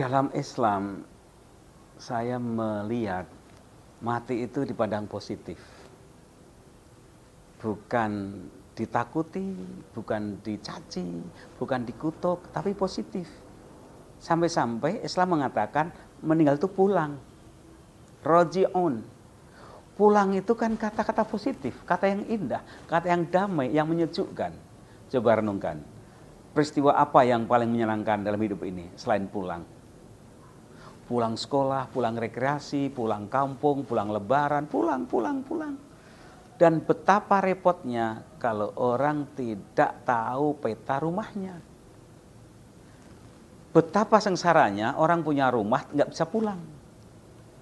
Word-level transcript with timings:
Dalam 0.00 0.32
Islam, 0.32 1.04
saya 2.00 2.40
melihat 2.40 3.28
mati 4.00 4.48
itu 4.48 4.64
dipandang 4.64 5.04
positif. 5.04 5.60
Bukan 7.60 8.40
ditakuti, 8.72 9.52
bukan 9.92 10.40
dicaci, 10.40 11.20
bukan 11.60 11.84
dikutuk, 11.84 12.48
tapi 12.56 12.72
positif. 12.72 13.28
Sampai-sampai 14.16 15.04
Islam 15.04 15.36
mengatakan 15.36 15.92
meninggal 16.24 16.56
itu 16.56 16.68
pulang. 16.72 17.20
Roji'un. 18.24 19.19
Pulang 20.00 20.32
itu 20.32 20.56
kan 20.56 20.72
kata-kata 20.80 21.28
positif, 21.28 21.76
kata 21.84 22.08
yang 22.08 22.24
indah, 22.24 22.64
kata 22.88 23.12
yang 23.12 23.28
damai, 23.28 23.68
yang 23.68 23.84
menyejukkan. 23.84 24.56
Coba 25.12 25.44
renungkan. 25.44 25.76
Peristiwa 26.56 26.96
apa 26.96 27.20
yang 27.28 27.44
paling 27.44 27.68
menyenangkan 27.68 28.24
dalam 28.24 28.40
hidup 28.40 28.64
ini 28.64 28.88
selain 28.96 29.28
pulang? 29.28 29.60
pulang 31.10 31.34
sekolah, 31.34 31.90
pulang 31.90 32.14
rekreasi, 32.14 32.86
pulang 32.86 33.26
kampung, 33.26 33.82
pulang 33.82 34.14
lebaran, 34.14 34.70
pulang, 34.70 35.10
pulang, 35.10 35.42
pulang. 35.42 35.74
Dan 36.54 36.86
betapa 36.86 37.42
repotnya 37.42 38.22
kalau 38.38 38.70
orang 38.78 39.26
tidak 39.34 40.06
tahu 40.06 40.54
peta 40.62 41.02
rumahnya. 41.02 41.58
Betapa 43.74 44.22
sengsaranya 44.22 44.94
orang 45.02 45.26
punya 45.26 45.50
rumah 45.50 45.82
nggak 45.90 46.14
bisa 46.14 46.30
pulang. 46.30 46.62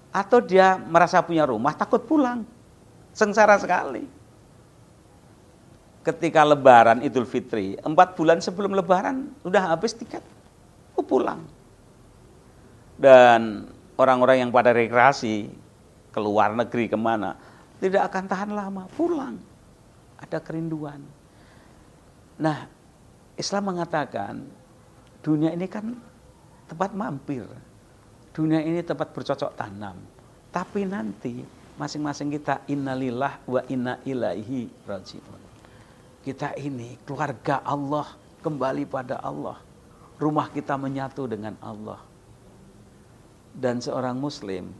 Atau 0.09 0.41
dia 0.41 0.75
merasa 0.77 1.21
punya 1.21 1.45
rumah 1.45 1.73
takut 1.77 2.01
pulang. 2.01 2.45
Sengsara 3.13 3.57
sekali. 3.61 4.05
Ketika 6.01 6.41
lebaran 6.47 7.05
Idul 7.05 7.27
Fitri, 7.27 7.77
empat 7.83 8.17
bulan 8.17 8.41
sebelum 8.41 8.73
lebaran 8.73 9.29
udah 9.45 9.75
habis 9.75 9.93
tiket. 9.93 10.23
Oh, 10.97 11.05
pulang 11.05 11.59
dan 12.99 13.63
orang-orang 13.95 14.43
yang 14.43 14.51
pada 14.51 14.75
rekreasi 14.75 15.47
ke 16.11 16.19
luar 16.19 16.51
negeri 16.51 16.91
ke 16.91 16.99
mana 16.99 17.39
tidak 17.79 18.11
akan 18.11 18.23
tahan 18.27 18.51
lama 18.51 18.83
pulang 18.91 19.39
ada 20.19 20.43
kerinduan 20.43 20.99
nah 22.35 22.67
Islam 23.39 23.71
mengatakan 23.71 24.43
dunia 25.23 25.55
ini 25.55 25.63
kan 25.71 25.95
tempat 26.67 26.91
mampir 26.91 27.47
dunia 28.39 28.63
ini 28.63 28.79
tempat 28.79 29.11
bercocok 29.11 29.51
tanam 29.59 29.99
tapi 30.55 30.87
nanti 30.87 31.43
masing-masing 31.75 32.31
kita 32.31 32.63
innalillah 32.71 33.43
wa 33.43 33.61
inna 33.67 33.99
ilaihi 34.07 34.71
rajiun 34.87 35.41
kita 36.23 36.55
ini 36.55 36.95
keluarga 37.03 37.59
Allah 37.67 38.07
kembali 38.39 38.87
pada 38.87 39.19
Allah 39.19 39.59
rumah 40.15 40.47
kita 40.47 40.79
menyatu 40.79 41.27
dengan 41.27 41.59
Allah 41.59 41.99
dan 43.55 43.83
seorang 43.83 44.15
muslim 44.15 44.71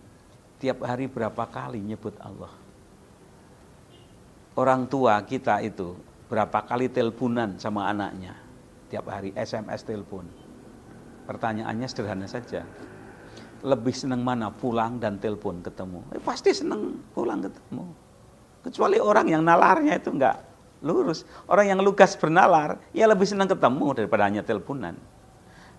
tiap 0.60 0.84
hari 0.84 1.08
berapa 1.08 1.48
kali 1.48 1.80
nyebut 1.80 2.14
Allah. 2.20 2.52
Orang 4.60 4.92
tua 4.92 5.24
kita 5.24 5.64
itu 5.64 5.96
berapa 6.28 6.60
kali 6.68 6.92
teleponan 6.92 7.56
sama 7.58 7.88
anaknya. 7.88 8.36
Tiap 8.92 9.08
hari 9.08 9.32
SMS 9.34 9.88
telepon. 9.88 10.28
Pertanyaannya 11.24 11.88
sederhana 11.88 12.28
saja. 12.28 12.68
Lebih 13.60 13.92
senang 13.92 14.24
mana 14.24 14.48
pulang 14.48 15.00
dan 15.00 15.20
telepon 15.20 15.60
ketemu? 15.60 16.00
Eh, 16.16 16.22
pasti 16.24 16.56
senang 16.56 16.96
pulang 17.12 17.44
ketemu. 17.44 17.86
Kecuali 18.64 18.98
orang 19.00 19.28
yang 19.28 19.44
nalarnya 19.44 20.00
itu 20.00 20.12
enggak 20.12 20.50
lurus. 20.84 21.28
Orang 21.48 21.68
yang 21.68 21.80
lugas 21.84 22.16
bernalar, 22.16 22.80
ya 22.96 23.08
lebih 23.08 23.28
senang 23.28 23.52
ketemu 23.52 23.88
daripada 23.96 24.24
hanya 24.28 24.42
teleponan. 24.44 24.96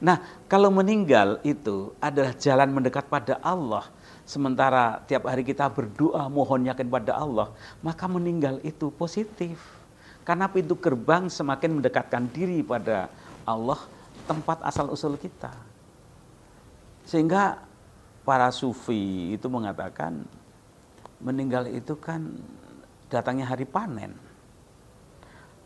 Nah, 0.01 0.17
kalau 0.49 0.73
meninggal 0.73 1.45
itu 1.45 1.93
adalah 2.01 2.33
jalan 2.33 2.73
mendekat 2.73 3.05
pada 3.09 3.37
Allah. 3.45 3.85
Sementara 4.25 5.03
tiap 5.05 5.29
hari 5.29 5.45
kita 5.45 5.69
berdoa 5.69 6.25
mohon 6.33 6.65
yakin 6.65 6.89
pada 6.89 7.21
Allah, 7.21 7.53
maka 7.85 8.09
meninggal 8.09 8.63
itu 8.65 8.89
positif. 8.97 9.61
Karena 10.25 10.49
pintu 10.49 10.77
gerbang 10.77 11.29
semakin 11.29 11.81
mendekatkan 11.81 12.29
diri 12.33 12.65
pada 12.65 13.13
Allah, 13.45 13.81
tempat 14.25 14.65
asal 14.65 14.89
usul 14.89 15.21
kita. 15.21 15.53
Sehingga 17.05 17.70
para 18.25 18.53
sufi 18.53 19.35
itu 19.35 19.47
mengatakan 19.49 20.25
meninggal 21.21 21.69
itu 21.69 21.97
kan 21.97 22.25
datangnya 23.11 23.51
hari 23.51 23.67
panen. 23.67 24.15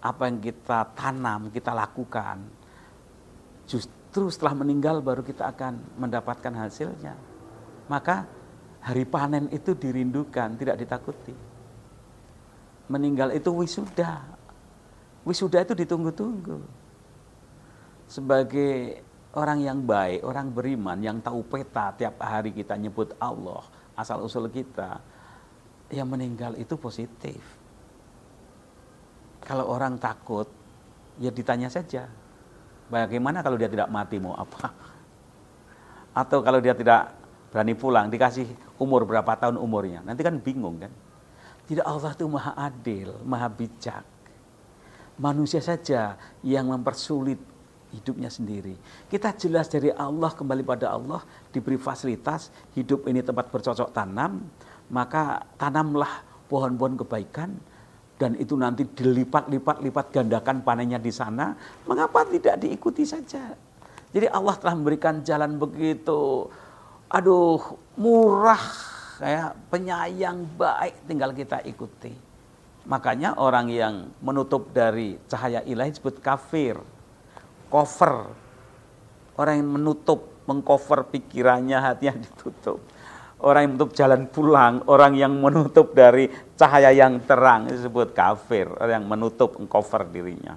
Apa 0.04 0.28
yang 0.28 0.40
kita 0.40 0.84
tanam, 0.92 1.48
kita 1.48 1.72
lakukan, 1.72 2.44
justru 3.64 4.28
setelah 4.28 4.52
meninggal 4.52 5.00
baru 5.00 5.24
kita 5.24 5.48
akan 5.48 5.80
mendapatkan 5.96 6.52
hasilnya. 6.52 7.16
Maka 7.88 8.28
hari 8.84 9.08
panen 9.08 9.48
itu 9.48 9.72
dirindukan, 9.72 10.60
tidak 10.60 10.76
ditakuti. 10.76 11.32
Meninggal 12.84 13.32
itu 13.32 13.48
wisuda. 13.48 14.20
Wisuda 15.24 15.64
itu 15.64 15.72
ditunggu-tunggu. 15.72 16.60
Sebagai 18.04 19.00
orang 19.34 19.58
yang 19.62 19.78
baik, 19.82 20.22
orang 20.26 20.50
beriman, 20.50 20.98
yang 21.02 21.18
tahu 21.22 21.42
peta 21.46 21.94
tiap 21.94 22.18
hari 22.22 22.54
kita 22.54 22.78
nyebut 22.78 23.14
Allah, 23.18 23.62
asal-usul 23.98 24.50
kita, 24.50 24.98
yang 25.90 26.10
meninggal 26.10 26.54
itu 26.58 26.74
positif. 26.78 27.42
Kalau 29.44 29.68
orang 29.68 30.00
takut, 30.00 30.48
ya 31.20 31.28
ditanya 31.28 31.68
saja, 31.68 32.08
Bagaimana 32.84 33.40
kalau 33.40 33.56
dia 33.56 33.70
tidak 33.70 33.88
mati 33.88 34.20
mau 34.20 34.36
apa? 34.36 34.68
Atau 36.20 36.44
kalau 36.44 36.60
dia 36.60 36.76
tidak 36.76 37.16
berani 37.48 37.72
pulang, 37.72 38.12
dikasih 38.12 38.44
umur 38.76 39.08
berapa 39.08 39.32
tahun 39.40 39.56
umurnya. 39.56 40.04
Nanti 40.04 40.20
kan 40.20 40.36
bingung 40.36 40.78
kan. 40.78 40.92
Tidak 41.64 41.84
Allah 41.84 42.12
itu 42.12 42.28
maha 42.28 42.52
adil, 42.60 43.16
maha 43.24 43.48
bijak. 43.48 44.04
Manusia 45.16 45.64
saja 45.64 46.18
yang 46.44 46.68
mempersulit 46.68 47.40
hidupnya 47.94 48.26
sendiri. 48.26 48.74
Kita 49.06 49.30
jelas 49.38 49.70
dari 49.70 49.94
Allah 49.94 50.34
kembali 50.34 50.66
pada 50.66 50.90
Allah, 50.90 51.22
diberi 51.54 51.78
fasilitas, 51.78 52.50
hidup 52.74 53.06
ini 53.06 53.22
tempat 53.22 53.48
bercocok 53.54 53.94
tanam, 53.94 54.42
maka 54.90 55.46
tanamlah 55.54 56.26
pohon-pohon 56.50 56.98
kebaikan, 57.06 57.54
dan 58.18 58.34
itu 58.38 58.54
nanti 58.58 58.86
dilipat-lipat-lipat 58.86 60.06
gandakan 60.10 60.62
panennya 60.66 60.98
di 60.98 61.14
sana, 61.14 61.54
mengapa 61.86 62.26
tidak 62.26 62.62
diikuti 62.62 63.06
saja? 63.06 63.54
Jadi 64.14 64.26
Allah 64.30 64.54
telah 64.58 64.74
memberikan 64.78 65.22
jalan 65.26 65.58
begitu, 65.58 66.46
aduh 67.10 67.58
murah, 67.98 68.62
kayak 69.18 69.58
penyayang 69.70 70.46
baik, 70.54 71.06
tinggal 71.10 71.34
kita 71.34 71.58
ikuti. 71.66 72.14
Makanya 72.84 73.40
orang 73.40 73.72
yang 73.72 74.12
menutup 74.20 74.70
dari 74.70 75.18
cahaya 75.26 75.64
ilahi 75.66 75.90
disebut 75.90 76.20
kafir, 76.20 76.78
cover. 77.74 78.30
Orang 79.34 79.54
yang 79.58 79.70
menutup, 79.74 80.46
mengcover 80.46 81.10
pikirannya, 81.10 81.82
hatinya 81.82 82.22
ditutup 82.22 82.78
orang 83.44 83.68
yang 83.68 83.72
menutup 83.76 83.92
jalan 83.92 84.22
pulang, 84.32 84.74
orang 84.88 85.12
yang 85.14 85.32
menutup 85.36 85.92
dari 85.92 86.32
cahaya 86.56 86.90
yang 86.90 87.20
terang 87.28 87.68
disebut 87.68 88.16
kafir, 88.16 88.72
orang 88.80 89.04
yang 89.04 89.08
menutup 89.08 89.52
cover 89.68 90.08
dirinya. 90.08 90.56